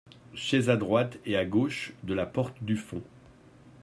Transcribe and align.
Chaise 0.33 0.71
à 0.71 0.77
droite 0.77 1.19
et 1.27 1.37
à 1.37 1.45
gauche 1.45 1.93
de 2.01 2.15
la 2.15 2.25
porte 2.25 2.55
du 2.63 2.75
fond. 2.75 3.03